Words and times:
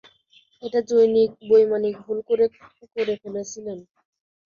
এটা 0.63 0.79
জনৈক 0.89 1.31
বৈমানিক 1.49 1.95
ভুল 2.03 2.17
করে 2.29 2.45
করে 2.95 3.13
ফেলেছিলেন। 3.21 3.77